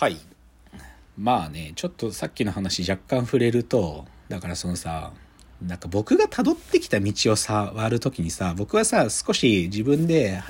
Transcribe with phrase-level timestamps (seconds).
[0.00, 0.16] はい
[1.16, 5.12] まあねちょっとさっきの話若干触れるとだからそのさ
[5.60, 10.40] なんか僕が辿ってきた道を触るときにさ、僕はさ、少し自分で、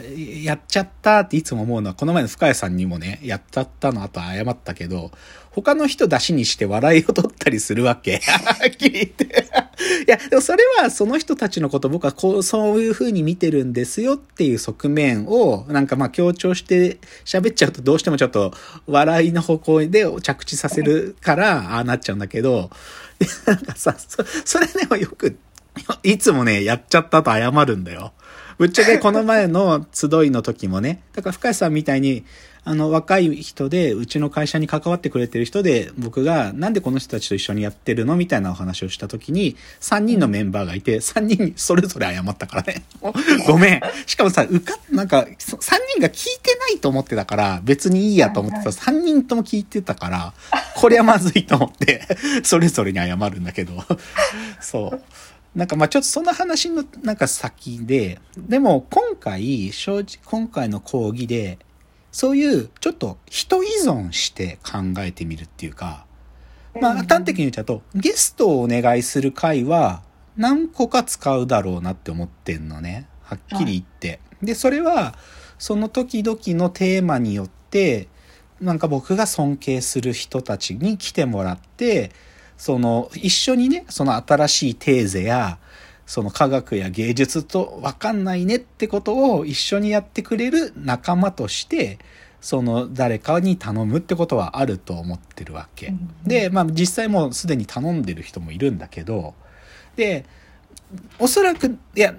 [0.43, 5.11] やっちゃったっていつも思うのは、この前の深谷さんにもね、やっちゃったの後謝ったけど、
[5.51, 8.19] 他の人出しにして笑いを取ったりするわけ。
[8.19, 9.46] はっきり言って。
[10.07, 18.53] いや、でもそれはその人たちのこと僕はこう、そういう風に見てるんですよっていう側面を、なんかまあ強調して喋っちゃうとどうしてもちょっと
[18.86, 22.71] 笑いの方向で着地させるから、 ああなっちゃうんだけど、
[23.46, 25.36] なんかさ、そ、それでもよく、
[26.02, 28.13] いつもね、やっちゃったと謝るんだよ。
[28.58, 32.25] ぶっちゃけこの前の集いの時もね、だから深谷さんみたいに、
[32.69, 42.83] あの、若い人で、うちの会社に関わってくれてる人で、僕が、なんでこの人たちと一緒にやってるのみたいなお話をした時に、3人のメンバーがいて、3人それぞれ謝ったからね。
[43.48, 43.81] ごめん。
[44.05, 45.56] しかもさ、うか、なんか、3
[45.94, 50.34] 人が聞いてないと思ってたから、別にいいやと思ってさ、3人とも聞いてたから、
[50.75, 52.06] これはまずいと思って、
[52.42, 53.83] それぞれに謝るんだけど、
[54.61, 55.00] そう。
[55.56, 61.58] なんかまあちょっとその話のなんか先で、でも今回、正直今回の講義で、
[62.11, 66.06] そういうちょっと人依存して考えてみるっていうか、
[66.81, 70.03] まあ端的に言っちゃうと、ゲストをお願いする回は
[70.36, 73.09] 何個か使うだろうなって思ってんのね。
[73.23, 74.20] はっきり言って。
[74.42, 75.14] で、それは
[75.59, 78.09] その時々のテーマによって、
[78.61, 82.12] なんか僕が尊敬する人たちに来てもらって、
[82.56, 85.59] その一緒にね、その新しいテーゼや、
[86.09, 91.98] その科学や芸術と分かんないねってことを一緒にやってくれる仲間として、
[92.41, 95.92] その誰かに頼むってことはあると思ってるわけ。
[96.25, 99.34] で、まあ実際もうすでに頼んでる人もいるんだけど、
[99.97, 100.25] で、
[101.19, 102.14] おそらく、いや、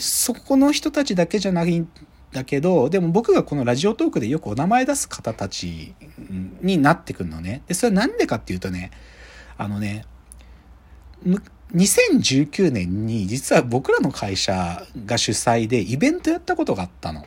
[0.00, 1.90] そこの人たちだけじゃないん
[2.32, 5.94] だけど、でも僕がこのラジオトークでよくお名前出す方たち
[6.62, 7.60] になってくるのね。
[7.68, 8.90] で、それはなんでかっていうとね、
[9.58, 10.06] あのね、
[11.74, 17.24] 2019年に実は僕らの会社が主催でイベントやったことがあったの。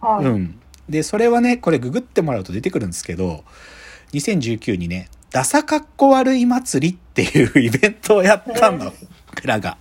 [0.00, 0.60] はい、うん。
[0.88, 3.44] で、それはね、これググってもらうと出てくるんですけど、
[4.12, 8.92] 2019にね、ダサかっこ悪い祭りっていうイベントをやったの。
[9.34, 9.76] 僕らが。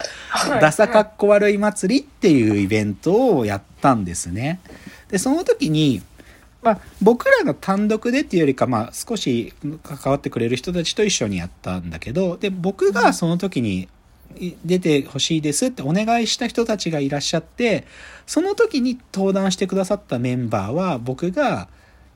[0.59, 4.59] ダサかっこ悪い祭りっていうイベントをやったんですね。
[5.09, 6.01] で、その時に、
[6.65, 9.53] まあ、僕らが単独でっていうよりか、まあ、少し
[9.83, 13.87] 関わってくれる人たちと一緒にやったんだけど、で、僕がその時に
[14.65, 17.85] 出てほしいですってお願いした人たちがいらっしゃって、
[18.25, 21.67] その時に登壇してくださったメンバーは僕が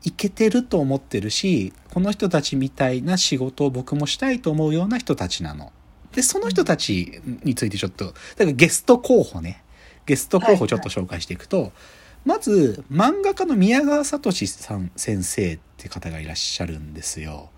[0.03, 5.71] いけてると思ってるし、この人たちみたいな仕事を僕もしたいと思うような人たちなの。
[6.11, 9.63] で、その人たちについてちょっと、だからゲスト候補ね。
[10.07, 11.73] ゲスト候補ちょっと紹介していくと、はいはい
[12.25, 17.49] まず漫画家の宮川聡さん先生って方がいらっしゃるんですよ。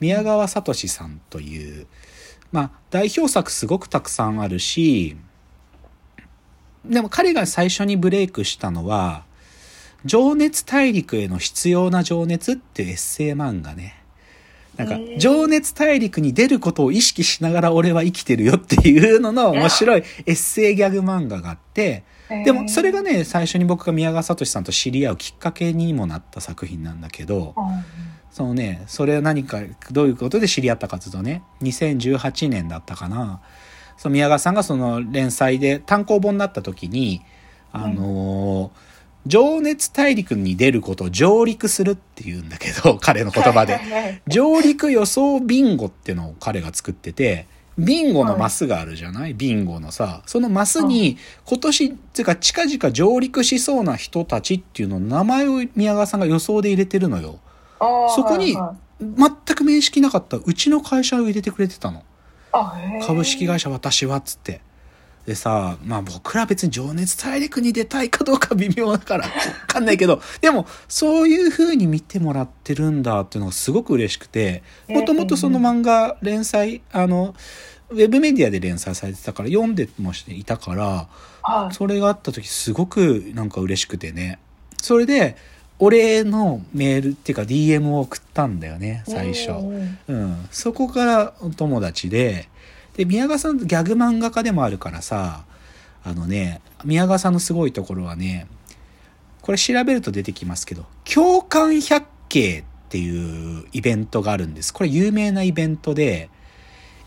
[0.00, 1.86] 宮川聡さんという、
[2.50, 5.16] まあ代表作すごくたくさんあるし、
[6.84, 9.24] でも彼が最初にブレイクしたのは、
[10.04, 14.02] 情熱大陸への必要な情熱っていうエッセイ漫画ね。
[14.76, 22.04] なんか、情熱大陸に出ることを意識しながら俺は生きてるよっていうのの面白いエッセイギャグ漫画があって、
[22.44, 27.54] でもそれがね最初に僕が宮川聡さんと知り合うきっかけにもなった作品なんだけど、
[28.30, 29.60] そのねそれは何か
[29.90, 33.40] どういうことで知り合ったかというとね2018年だったかな。
[33.96, 37.22] その宮川さんがその連載で単行本になった時に
[37.72, 38.92] あのー
[39.26, 43.78] 情熱大陸に出ることを上陸するって言うんだけど、彼の言葉で。
[44.26, 47.46] 上陸予想ビンゴっていうのを彼が作ってて、
[47.78, 50.22] ビンゴのマスがあるじゃない、ビンゴのさ。
[50.26, 57.38] そのマスに、今年、っていうか近々上陸しそうな人たちっていうの名前を宮川さんが予想で入れてるのよ。
[58.14, 58.56] そこに、
[59.00, 62.04] 全く面識なかったうちの会社を入れてくれてたの。
[63.06, 64.60] 株式会社私は、つって。
[65.26, 69.32] でさ、まあ僕ら別に情熱大陸に出たいかどうか微妙だから、わ
[69.68, 77.36] かんないけど、 でもそういう風に見てもらってるんだっていうのがすごく嬉しくて、もともとその漫画連載、あの、
[77.92, 81.08] ウェブメディアで連載されてたから読んでもしていたから、
[81.72, 84.38] それがあった時すごくなんか嬉しくてね。
[84.80, 85.36] それで、
[85.78, 89.50] お礼のメールっていうか DM を送ったんだよね、最初。
[90.08, 90.48] うん。
[90.50, 92.48] そこからお友達で、
[92.96, 95.44] で、宮川さんギャグ漫画家でもあるからさ、
[96.04, 98.46] あのね、宮川さんのすごいところはね、
[99.40, 104.72] これ調べると出てきますけど、共感百景っていうイベントがあるんです。
[104.72, 106.30] これ有名なイベントで、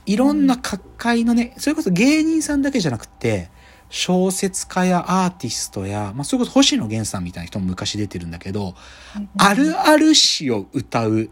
[0.05, 3.49] いろんな各界のね、それこそ芸人さんだけじゃなくて、
[3.89, 8.75] 小説家やアーティストや、まあ、それこそ星野源さんみたいな人も昔出てるんだけど、
[9.37, 11.29] あるある詩を歌う。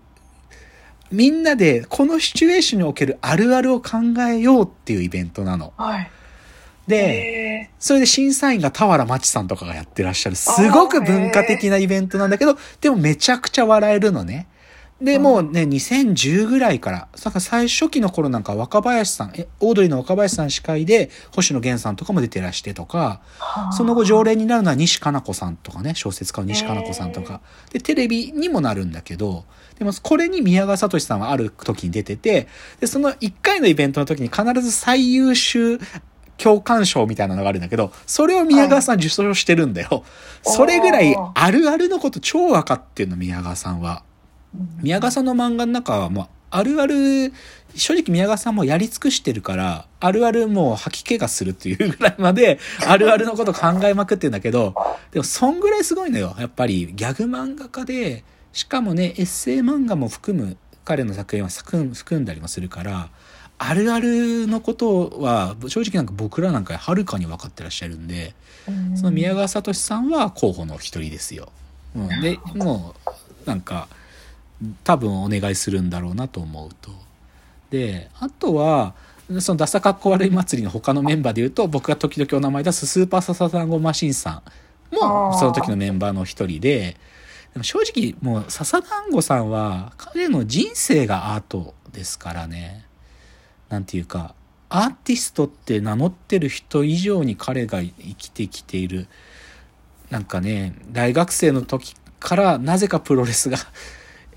[1.11, 3.97] みんなでこのシチュエーションにおけるあるあるを考
[4.27, 5.73] えようっていうイベントなの。
[5.77, 6.11] はい。
[6.87, 14.47] で、それで審査員が俵真知さんとかがやってらっしゃる、すごく文化的なイベントなんだけど、でもめちゃくちゃ笑えるのね。
[15.03, 23.19] で、もうね、2010ぐらいから、か最初期の頃なんか若林さん、え、オードリーの若林さん司会で、星野源さんとかも出てらしてとか、
[23.75, 27.41] その後常連になるのは西加奈子さんとかね、小説家の西加奈子さんとか、
[27.73, 29.43] で、テレビにもなるんだけど、
[29.77, 32.47] でもこれに宮川聡さんはある時に出てて、
[32.79, 35.81] で、その1回のイベントの時に必ず最優秀
[36.37, 40.05] 共感賞みたいなのがあるんだけど、それを宮川さん受賞してるんだよ。
[40.43, 44.03] それぐらいあるあるのこと超分かってんの、宮川さんは。
[44.81, 47.33] 宮川さんの漫画の中は、もう、あるある、
[47.75, 54.75] 正直宮川さんもやり尽くしてるから、あるあるもう吐き気がするっていうぐらいまで、あるあるのこと考えまくってんだけど、
[55.11, 56.35] でもそんぐらいすごいのよ。
[56.37, 63.09] やっぱりギャグ漫画家で、しかもね、エッセイ漫画も含む、彼の作品は含んだりもするから、
[63.57, 68.35] あるあるのことは正直なんか僕らなんかはるかに分かってらっしゃるんで、
[68.95, 71.49] その宮川聡さんは候補の一人ですよ。
[71.95, 72.93] うん、でも
[73.45, 73.87] うなんか
[74.83, 76.91] 多分お願いするんだろうなと思うと。
[77.69, 78.93] で、あとは、
[79.39, 84.41] そのダサかっこ悪い祭りの他のメンバーで言うと、僕が時々お名前出すスーパーササダンゴマシンさ
[84.91, 86.97] んもその時のメンバーの一人で、
[87.53, 92.85] でも正直もう笹団子さんは彼の人生がアートですからね。
[93.69, 94.35] なんていうか、
[94.69, 99.07] アーティストって名乗ってる人以上に彼が生きてきている。
[100.09, 103.57] なんかね、大学生の時からなぜかプロレスが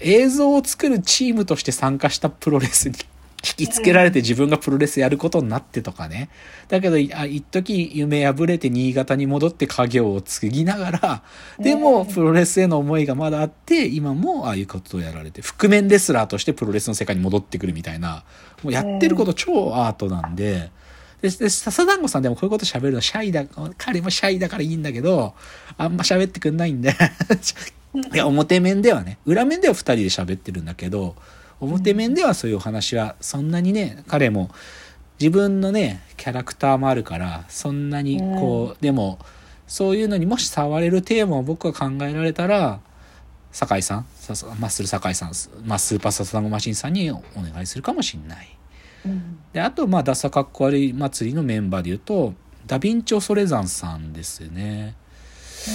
[0.00, 2.96] 映像を作るチームとして参加したプロレスに
[3.46, 6.30] 引きつけられて自分がプロレスやることになってとかね。
[6.68, 11.22] だけど、一時夢破れて新潟に戻って家業を継ぎながら、
[11.58, 18.24] でもプロレスへの思いがまだあって、今もああいうことをやられて、覆面レスラーとしてプロレスの世界に戻ってくるみたいな、
[18.64, 20.70] もうやってること超アートなんで、
[21.22, 23.44] で、で笹団子さんでもこういうこと喋るのシャイだ、
[23.78, 25.34] 彼もシャイだからいいんだけど、
[25.78, 26.94] あんま喋ってくんないんで
[28.12, 31.16] いや、表面ではね、裏面では二人で喋ってるんだけど、
[31.60, 34.50] 表面ではそういうお話はそんなにね、彼も
[35.18, 39.18] 自分のね、キャラクターもあるから、そんなにこう、でも、
[39.66, 42.80] そういうのにもし触れるテーマを僕は考えられたら、
[43.50, 44.06] 酒井さん、
[44.60, 45.32] マッスル酒井さん、
[45.64, 48.48] まあ、スーパーササダンゴマシンさんにお願いするかもしんない。
[49.06, 52.34] うん、で、あと、まあ、ダサかっこ悪い祭りのメンバーで言うと、
[52.66, 54.94] ダヴィンチョ・ソレザンさんですよね。
[55.68, 55.74] うん、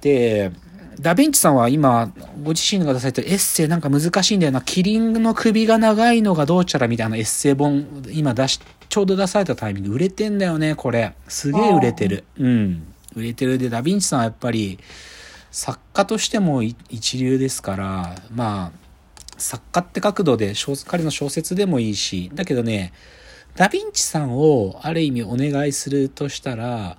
[0.00, 0.52] で、
[1.00, 2.12] ダヴィンチさんは今、
[2.42, 4.60] ご自身が出されてるエッセイなんか難しいんだよな。
[4.60, 11.14] キリンの首が長いのがどうちゃらみたいなエッセイ本、今出し、ちょうど出されたタイミング、売れてんだよね、これ。
[11.28, 12.24] すげえ売れてる。
[12.38, 12.86] うん。
[13.14, 13.58] 売れてる。
[13.58, 14.78] で、ダヴィンチさんはやっぱり、
[15.50, 18.86] 作家としても一流ですから、まあ、
[19.38, 20.54] 作家って角度で
[20.86, 22.92] 彼の小説でもいいし、だけどね、
[23.54, 26.98] ダヴィンチさんをある意味お願いするとしたら、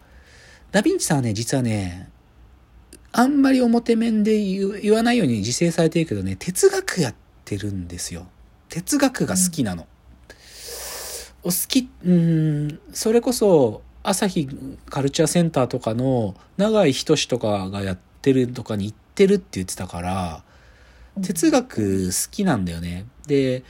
[0.71, 2.09] ダヴィンチさんはね、実はね、
[3.17, 7.15] あんまり表面で言わないように自制されてるけどね、哲学やっ
[7.45, 8.27] てるんですよ。
[8.69, 9.87] 哲学が好きなの。
[11.43, 14.47] うん、お好き、うん、それこそ、朝日
[14.87, 20.43] カルチャーセンターとかの永井仁とかがやってるとかに行ってるって言ってたから、
[21.23, 23.07] 哲学好きなんだよね。
[23.25, 23.63] で、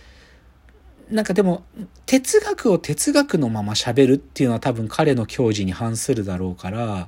[1.10, 1.64] なんかでも、
[2.06, 7.08] 哲学を哲学のまま喋るっていうのは多分彼の教示に反するだろうから、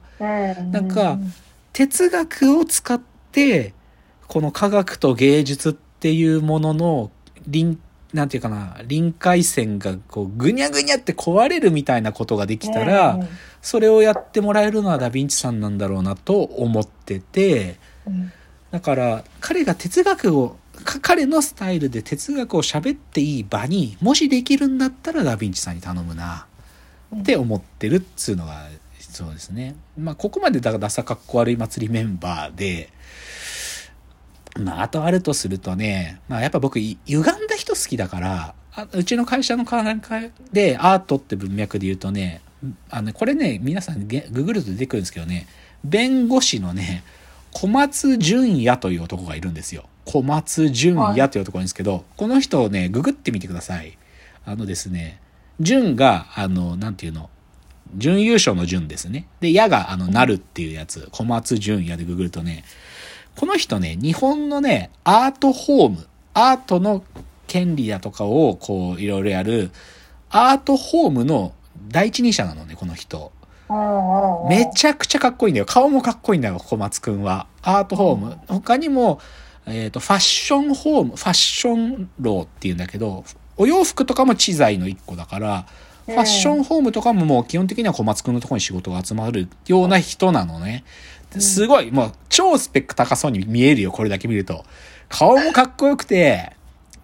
[0.71, 1.19] なんか、
[1.73, 3.73] 哲学を使って、
[4.27, 7.11] この科学と芸術っていうものの
[7.47, 7.79] 臨、
[8.13, 13.19] なんていうかな、臨界線がこうぐにゃぐにゃって壊れるみたいなことができたら、
[13.61, 17.77] それをやってもらえるのはダヴィンチさんなんだろうなと思ってて、
[18.71, 20.57] だから彼が哲学を、
[21.01, 26.47] 彼のスタイルで哲学を喋っていい場にもしできるんだったらダヴィンチさんに頼むな
[27.17, 28.65] って思ってるっつうのが
[29.19, 29.75] そうですね。
[29.97, 32.89] まあ、ここまでだからダサかっこ悪い祭りメンバーで、
[34.57, 42.39] まあ、あとあるとするとね、まあ、やっぱ僕、歪んだ人好きだから、あうちの会社の考えでアートって文脈で言うとね、
[42.89, 45.47] あの、これね、皆さんググると出てくるんですけどね、
[45.83, 47.03] 弁護士のね、
[47.51, 49.89] 小松淳也という男がいるんですよ。
[50.05, 53.97] 小松淳也という男なんですけど、はい、この人をね、ググってみてください。
[54.45, 55.19] あのですね、
[55.59, 57.29] 淳が、あの、なんていうの、
[57.95, 59.27] 準優勝の準ですね。
[59.39, 62.63] で、矢が、あの、なるっていうやつ、小松淳也でググるとね、
[63.35, 67.03] この人ね、日本のね、アートホーム、アートの
[67.47, 69.71] 権利だとかを、こう、いろいろやる、
[70.29, 71.53] アートホームの
[71.87, 73.31] 第一人者なのね、この人。
[74.49, 75.65] めちゃくちゃかっこいいんだよ。
[75.65, 77.47] 顔もかっこいいんだよ、小松くんは。
[77.61, 78.37] アートホーム。
[78.47, 79.19] 他にも、
[79.65, 83.23] えっ、ー、と、ファッションホーム、ファッションローっていうんだけど、
[83.57, 85.65] お洋服とかも知財の一個だから、
[86.09, 90.83] ファッションホームとかももう基本的には小松くんのところに仕事が集まるような人なのね。
[91.37, 94.65] すごい、もう超スペック高そうに見えるよ、これだけ見ると。
[95.09, 96.53] 顔もかっこよくて、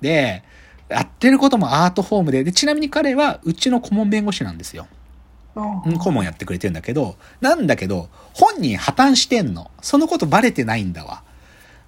[0.01, 0.43] で、
[0.89, 4.87] やってることもアートフォームで、で、ちなみに彼はうちの顧問弁護士なんですよ。
[5.55, 9.71] 顧問やってくれてんだけど、なんだけど、本人破綻してんの。
[9.81, 11.23] そのことバレてないんだわ。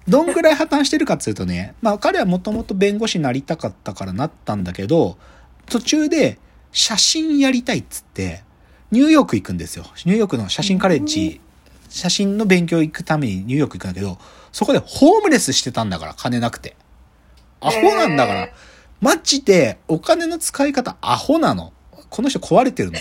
[0.08, 5.18] どんぐらい破綻してるかっつうとね、まあ彼はもともと弁護士になりたかったからなったんだけど、
[5.66, 6.38] 途中で
[6.72, 8.42] 写真やりたいっつって、
[8.90, 9.84] ニューヨーク行くんですよ。
[10.04, 11.40] ニューヨークの写真カレッジ、
[11.88, 14.18] 写真の勉強行くためにニューヨーク行くんだけど、
[14.52, 16.76] そこでホームレスしてたんだから、金なくて。
[17.60, 18.48] アホなんだから。
[19.00, 21.72] マジでお金の使い方アホなの。
[22.10, 22.98] この人壊れてるの。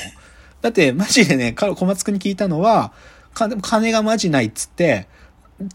[0.61, 2.91] だって、マジでね、小松くんに聞いたのは、
[3.33, 5.07] 金がマジないっつって、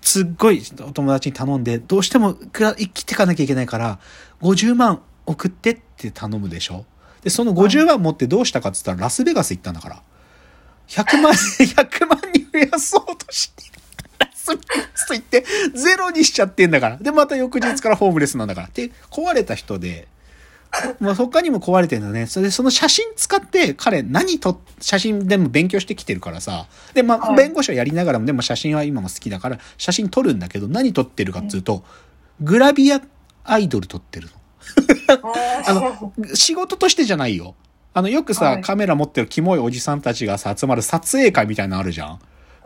[0.00, 3.98] すっごいお友達に頼んで、どうしても生きてかなきゃいけないから、
[4.42, 6.84] 50万送ってって頼むでしょ
[7.22, 10.02] で、その50万持ってどうしたかっつったらラスベガス行ったんだから。
[10.88, 13.64] 100万、 100万に増やそうとして、
[14.18, 16.96] ラスベガスと言ってゼロにしちゃってんだから。
[16.98, 18.70] で、また翌日からホームレスなんだから。
[18.74, 20.08] で、壊れた人で、
[21.00, 22.26] まあ、他にも壊れてんだね。
[22.26, 26.66] それで、その写真使って彼何と、写真でも勉強してきてるからさ。
[26.94, 31.84] で、まあ、弁護士はやりながらも、でも写真は今も好きだから、写真撮るんだけど、何撮ってるかっつうと、
[32.40, 33.02] グラビア
[33.44, 34.32] アイドル撮ってるの。
[35.66, 37.54] あの、仕事としてじゃないよ。
[37.94, 42.20] あの、よくさ、カメラ持ってるキモいおじさんたちがさ、集まる撮影会みたいなのあるじゃん。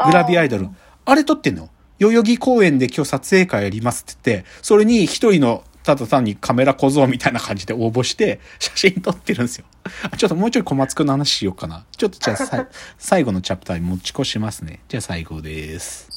[0.05, 0.69] グラビアアイドル。
[1.05, 1.69] あれ撮ってんの？
[1.99, 9.65] 代々木公園で今日撮影会やりますって言って、それに一人のただ単にカメラ小僧みたいな感じで応募して写真撮ってるんですよ。
[10.19, 11.87] ちょっともうちょい小松くんの話しようかな。
[11.97, 12.67] ちょっとじゃあ
[12.99, 14.81] 最後のチャプターに持ち越しますね。
[14.89, 16.16] じゃあ最後です。